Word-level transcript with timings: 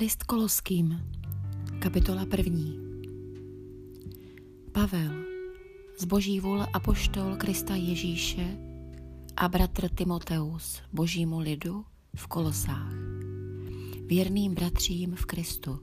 List 0.00 0.22
Koloským, 0.22 1.00
kapitola 1.78 2.26
první. 2.26 2.78
Pavel, 4.72 5.12
z 5.98 6.04
boží 6.04 6.40
vůle 6.40 6.66
apoštol 6.72 7.36
Krista 7.36 7.74
Ježíše 7.74 8.58
a 9.36 9.48
bratr 9.48 9.88
Timoteus 9.88 10.82
božímu 10.92 11.38
lidu 11.38 11.84
v 12.16 12.26
Kolosách, 12.26 12.92
věrným 14.06 14.54
bratřím 14.54 15.14
v 15.14 15.26
Kristu, 15.26 15.80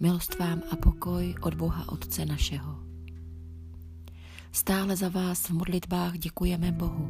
milost 0.00 0.38
vám 0.38 0.62
a 0.70 0.76
pokoj 0.76 1.34
od 1.40 1.54
Boha 1.54 1.88
Otce 1.88 2.26
našeho. 2.26 2.78
Stále 4.52 4.96
za 4.96 5.08
vás 5.08 5.48
v 5.48 5.50
modlitbách 5.50 6.18
děkujeme 6.18 6.72
Bohu, 6.72 7.08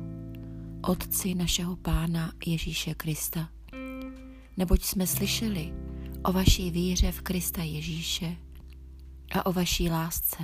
Otci 0.83 1.35
našeho 1.35 1.77
Pána 1.77 2.33
Ježíše 2.47 2.95
Krista, 2.95 3.49
neboť 4.57 4.83
jsme 4.83 5.07
slyšeli 5.07 5.86
o 6.27 6.33
vaší 6.33 6.71
víře 6.71 7.13
v 7.13 7.21
Krista 7.21 7.63
Ježíše 7.63 8.37
a 9.33 9.47
o 9.47 9.53
vaší 9.53 9.91
lásce, 9.91 10.37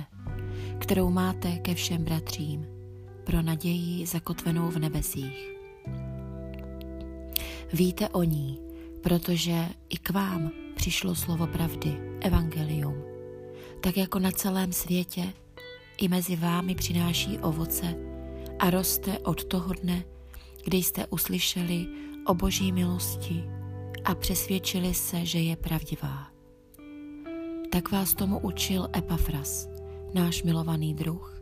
kterou 0.79 1.09
máte 1.09 1.51
ke 1.51 1.75
všem 1.75 2.03
bratřím, 2.03 2.65
pro 3.23 3.41
naději 3.41 4.05
zakotvenou 4.05 4.69
v 4.69 4.79
nebesích. 4.79 5.51
Víte 7.73 8.09
o 8.09 8.23
ní, 8.23 8.59
protože 9.01 9.69
i 9.89 9.97
k 9.97 10.09
vám 10.09 10.51
přišlo 10.75 11.15
slovo 11.15 11.47
pravdy, 11.47 11.97
evangelium, 12.21 12.95
tak 13.81 13.97
jako 13.97 14.19
na 14.19 14.31
celém 14.31 14.73
světě 14.73 15.33
i 15.97 16.07
mezi 16.07 16.35
vámi 16.35 16.75
přináší 16.75 17.37
ovoce 17.37 17.95
a 18.59 18.69
roste 18.69 19.19
od 19.19 19.43
toho 19.43 19.73
dne, 19.73 20.03
kdy 20.65 20.77
jste 20.77 21.07
uslyšeli 21.07 21.87
o 22.25 22.33
boží 22.33 22.71
milosti 22.71 23.43
a 24.05 24.15
přesvědčili 24.15 24.93
se, 24.93 25.25
že 25.25 25.39
je 25.39 25.55
pravdivá. 25.55 26.27
Tak 27.71 27.91
vás 27.91 28.13
tomu 28.13 28.39
učil 28.39 28.87
Epafras, 28.97 29.69
náš 30.13 30.43
milovaný 30.43 30.93
druh, 30.93 31.41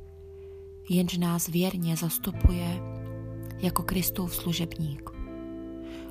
jenž 0.89 1.17
nás 1.17 1.47
věrně 1.47 1.95
zastupuje 1.95 2.81
jako 3.59 3.83
Kristův 3.83 4.35
služebník. 4.35 5.09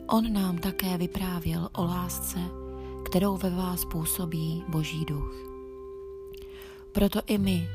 On 0.07 0.33
nám 0.33 0.59
také 0.59 0.99
vyprávěl 0.99 1.69
o 1.73 1.85
lásce, 1.85 2.39
kterou 3.05 3.37
ve 3.37 3.51
vás 3.51 3.85
působí 3.85 4.65
Boží 4.69 5.05
duch. 5.05 5.35
Proto 6.93 7.21
i 7.27 7.39
my, 7.39 7.69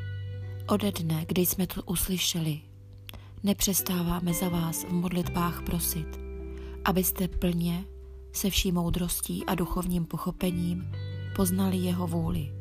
ode 0.68 0.92
dne, 0.92 1.26
kdy 1.28 1.46
jsme 1.46 1.68
to 1.68 1.82
uslyšeli, 1.84 2.62
nepřestáváme 3.44 4.34
za 4.34 4.50
vás 4.50 4.84
v 4.84 4.92
modlitbách 4.92 5.62
prosit, 5.62 6.20
abyste 6.86 7.28
plně 7.28 7.86
se 8.36 8.50
vší 8.50 8.72
moudrostí 8.72 9.46
a 9.46 9.56
duchovním 9.56 10.06
pochopením 10.06 10.92
poznali 11.36 11.78
jeho 11.78 12.08
vůli. 12.08 12.52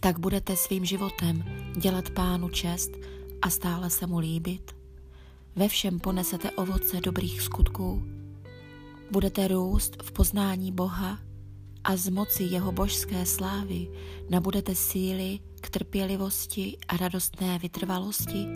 Tak 0.00 0.18
budete 0.18 0.56
svým 0.56 0.84
životem 0.84 1.44
dělat 1.76 2.10
pánu 2.10 2.48
čest 2.48 2.90
a 3.42 3.50
stále 3.50 3.90
se 3.90 4.06
mu 4.06 4.18
líbit. 4.18 4.76
Ve 5.56 5.68
všem 5.68 6.00
ponesete 6.00 6.50
ovoce 6.50 7.00
dobrých 7.00 7.42
skutků. 7.42 8.02
Budete 9.10 9.48
růst 9.48 10.02
v 10.02 10.12
poznání 10.12 10.72
Boha 10.72 11.18
a 11.84 11.96
z 11.96 12.08
moci 12.08 12.42
jeho 12.42 12.72
božské 12.72 13.26
slávy 13.26 13.88
nabudete 14.30 14.74
síly 14.74 15.38
k 15.60 15.70
trpělivosti 15.70 16.76
a 16.88 16.96
radostné 16.96 17.58
vytrvalosti 17.58 18.46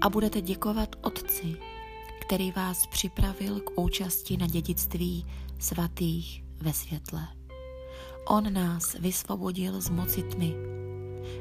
a 0.00 0.08
budete 0.08 0.40
děkovat 0.40 0.96
Otci, 1.02 1.56
který 2.26 2.52
vás 2.52 2.86
připravil 2.86 3.60
k 3.60 3.70
účasti 3.80 4.36
na 4.36 4.46
dědictví 4.46 5.26
svatých 5.58 6.44
ve 6.60 6.72
světle. 6.72 7.28
On 8.26 8.52
nás 8.52 8.94
vysvobodil 8.94 9.80
z 9.80 9.90
moci 9.90 10.22
tmy 10.22 10.54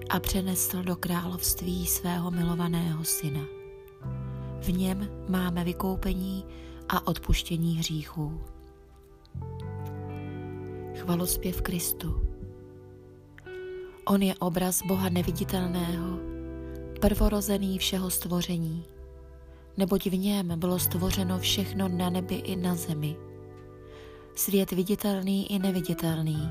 a 0.09 0.19
přenesl 0.19 0.83
do 0.83 0.95
království 0.95 1.87
svého 1.87 2.31
milovaného 2.31 3.03
syna. 3.03 3.41
V 4.61 4.73
něm 4.73 5.09
máme 5.29 5.63
vykoupení 5.63 6.45
a 6.89 7.07
odpuštění 7.07 7.77
hříchů. 7.77 8.41
Chvalospěv 10.95 11.61
Kristu. 11.61 12.21
On 14.05 14.21
je 14.21 14.35
obraz 14.35 14.81
Boha 14.87 15.09
neviditelného, 15.09 16.17
prvorozený 17.01 17.77
všeho 17.77 18.09
stvoření 18.09 18.85
neboť 19.77 20.05
v 20.05 20.17
něm 20.17 20.59
bylo 20.59 20.79
stvořeno 20.79 21.39
všechno 21.39 21.87
na 21.87 22.09
nebi 22.09 22.35
i 22.35 22.55
na 22.55 22.75
zemi. 22.75 23.15
Svět 24.35 24.71
viditelný 24.71 25.51
i 25.51 25.59
neviditelný, 25.59 26.49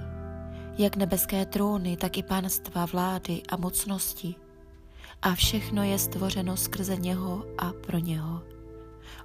jak 0.79 0.97
nebeské 0.97 1.47
trůny, 1.47 1.97
tak 1.97 2.19
i 2.19 2.23
pánstva, 2.23 2.87
vlády 2.87 3.43
a 3.49 3.57
mocnosti. 3.57 4.35
A 5.23 5.35
všechno 5.35 5.83
je 5.83 5.99
stvořeno 5.99 6.57
skrze 6.57 6.97
něho 6.97 7.45
a 7.59 7.73
pro 7.73 7.99
něho. 7.99 8.43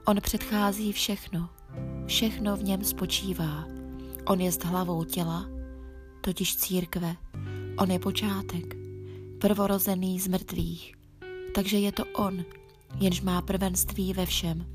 On 0.05 0.21
předchází 0.21 0.91
všechno, 0.91 1.49
všechno 2.05 2.57
v 2.57 2.63
něm 2.63 2.83
spočívá. 2.83 3.65
On 4.25 4.41
je 4.41 4.51
hlavou 4.63 5.03
těla, 5.03 5.45
totiž 6.21 6.57
církve. 6.57 7.15
On 7.77 7.91
je 7.91 7.99
počátek, 7.99 8.75
prvorozený 9.41 10.19
z 10.19 10.27
mrtvých. 10.27 10.95
Takže 11.55 11.77
je 11.77 11.91
to 11.91 12.05
on, 12.05 12.45
jenž 12.99 13.21
má 13.21 13.41
prvenství 13.41 14.13
ve 14.13 14.25
všem. 14.25 14.65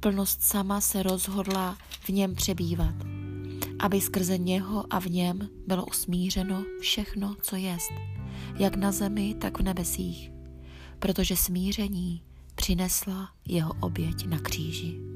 Plnost 0.00 0.42
sama 0.42 0.80
se 0.80 1.02
rozhodla 1.02 1.78
v 2.00 2.08
něm 2.08 2.34
přebývat, 2.34 2.94
aby 3.78 4.00
skrze 4.00 4.38
něho 4.38 4.84
a 4.90 5.00
v 5.00 5.06
něm 5.06 5.48
bylo 5.66 5.86
usmířeno 5.86 6.64
všechno, 6.80 7.36
co 7.42 7.56
jest, 7.56 7.92
jak 8.58 8.76
na 8.76 8.92
zemi, 8.92 9.34
tak 9.40 9.58
v 9.58 9.62
nebesích, 9.62 10.30
protože 10.98 11.36
smíření 11.36 12.22
přinesla 12.54 13.28
jeho 13.48 13.74
oběť 13.80 14.26
na 14.26 14.38
kříži. 14.38 15.12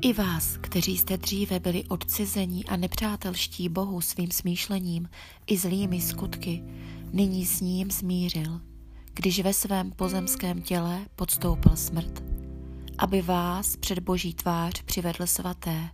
I 0.00 0.12
vás, 0.12 0.56
kteří 0.60 0.98
jste 0.98 1.16
dříve 1.16 1.60
byli 1.60 1.84
odcizení 1.84 2.66
a 2.66 2.76
nepřátelští 2.76 3.68
Bohu 3.68 4.00
svým 4.00 4.30
smýšlením 4.30 5.08
i 5.46 5.58
zlými 5.58 6.00
skutky, 6.00 6.62
nyní 7.14 7.46
s 7.46 7.60
ním 7.60 7.90
smířil, 7.90 8.60
když 9.14 9.40
ve 9.40 9.52
svém 9.52 9.92
pozemském 9.92 10.62
těle 10.62 11.00
podstoupil 11.16 11.76
smrt, 11.76 12.22
aby 12.98 13.22
vás 13.22 13.76
před 13.76 13.98
boží 13.98 14.34
tvář 14.34 14.82
přivedl 14.82 15.26
svaté, 15.26 15.88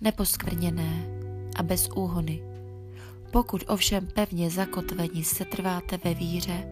neposkvrněné 0.00 1.06
a 1.56 1.62
bez 1.62 1.88
úhony. 1.94 2.42
Pokud 3.30 3.64
ovšem 3.68 4.08
pevně 4.14 4.50
zakotveni 4.50 5.24
se 5.24 5.44
trváte 5.44 6.00
ve 6.04 6.14
víře 6.14 6.68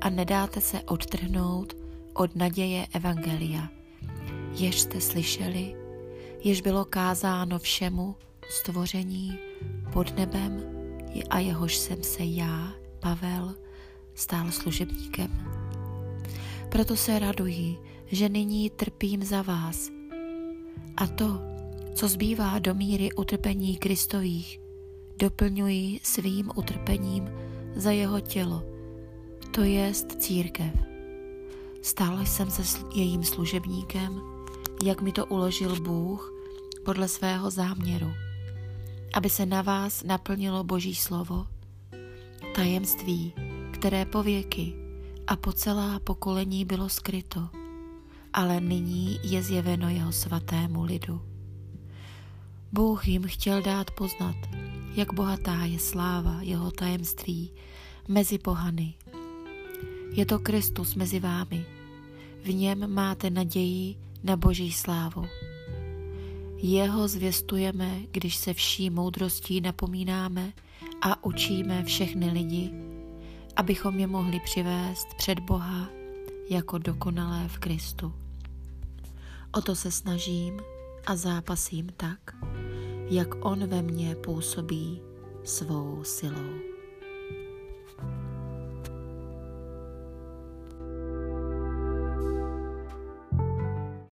a 0.00 0.10
nedáte 0.10 0.60
se 0.60 0.82
odtrhnout 0.82 1.76
od 2.14 2.36
naděje 2.36 2.86
Evangelia, 2.92 3.68
jež 4.52 4.80
jste 4.80 5.00
slyšeli, 5.00 5.76
jež 6.44 6.60
bylo 6.60 6.84
kázáno 6.84 7.58
všemu 7.58 8.16
stvoření 8.50 9.38
pod 9.92 10.16
nebem 10.16 10.62
a 11.30 11.38
jehož 11.38 11.76
jsem 11.76 12.02
se 12.02 12.24
já, 12.24 12.77
Pavel 13.00 13.54
stál 14.14 14.50
služebníkem. 14.50 15.30
Proto 16.68 16.96
se 16.96 17.18
raduji, 17.18 17.78
že 18.06 18.28
nyní 18.28 18.70
trpím 18.70 19.24
za 19.24 19.42
vás. 19.42 19.90
A 20.96 21.06
to, 21.06 21.40
co 21.94 22.08
zbývá 22.08 22.58
do 22.58 22.74
míry 22.74 23.12
utrpení 23.12 23.76
Kristových, 23.76 24.60
doplňuji 25.18 26.00
svým 26.02 26.50
utrpením 26.54 27.30
za 27.76 27.90
jeho 27.90 28.20
tělo, 28.20 28.62
to 29.50 29.62
jest 29.62 30.22
církev. 30.22 30.72
Stál 31.82 32.26
jsem 32.26 32.50
se 32.50 32.62
jejím 32.94 33.24
služebníkem, 33.24 34.20
jak 34.84 35.02
mi 35.02 35.12
to 35.12 35.26
uložil 35.26 35.80
Bůh 35.80 36.34
podle 36.84 37.08
svého 37.08 37.50
záměru, 37.50 38.12
aby 39.14 39.30
se 39.30 39.46
na 39.46 39.62
vás 39.62 40.02
naplnilo 40.02 40.64
Boží 40.64 40.94
slovo, 40.94 41.46
tajemství, 42.58 43.32
které 43.70 44.04
po 44.04 44.22
věky 44.22 44.74
a 45.26 45.36
po 45.36 45.52
celá 45.52 46.00
pokolení 46.00 46.64
bylo 46.64 46.88
skryto, 46.88 47.48
ale 48.32 48.60
nyní 48.60 49.20
je 49.22 49.42
zjeveno 49.42 49.88
jeho 49.88 50.12
svatému 50.12 50.84
lidu. 50.84 51.22
Bůh 52.72 53.08
jim 53.08 53.22
chtěl 53.22 53.62
dát 53.62 53.90
poznat, 53.90 54.36
jak 54.94 55.14
bohatá 55.14 55.64
je 55.64 55.78
sláva 55.78 56.38
jeho 56.42 56.70
tajemství 56.70 57.52
mezi 58.08 58.38
pohany. 58.38 58.94
Je 60.12 60.26
to 60.26 60.38
Kristus 60.38 60.94
mezi 60.94 61.20
vámi. 61.20 61.66
V 62.42 62.54
něm 62.54 62.94
máte 62.94 63.30
naději 63.30 63.96
na 64.22 64.36
Boží 64.36 64.72
slávu. 64.72 65.24
Jeho 66.56 67.08
zvěstujeme, 67.08 68.00
když 68.10 68.36
se 68.36 68.54
vší 68.54 68.90
moudrostí 68.90 69.60
napomínáme 69.60 70.52
a 71.02 71.24
učíme 71.24 71.84
všechny 71.84 72.30
lidi, 72.30 72.70
abychom 73.56 73.98
je 73.98 74.06
mohli 74.06 74.40
přivést 74.40 75.06
před 75.16 75.40
Boha 75.40 75.88
jako 76.50 76.78
dokonalé 76.78 77.48
v 77.48 77.58
Kristu. 77.58 78.14
O 79.52 79.60
to 79.60 79.74
se 79.74 79.90
snažím 79.90 80.60
a 81.06 81.16
zápasím 81.16 81.88
tak, 81.96 82.36
jak 83.10 83.44
on 83.44 83.66
ve 83.66 83.82
mně 83.82 84.14
působí 84.14 85.00
svou 85.44 86.04
silou. 86.04 86.77